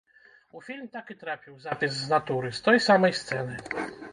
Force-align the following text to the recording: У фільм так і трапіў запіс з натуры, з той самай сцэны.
У 0.59 0.61
фільм 0.69 0.87
так 0.95 1.11
і 1.15 1.17
трапіў 1.23 1.59
запіс 1.65 1.93
з 1.99 2.09
натуры, 2.15 2.51
з 2.61 2.67
той 2.69 2.83
самай 2.87 3.15
сцэны. 3.21 3.63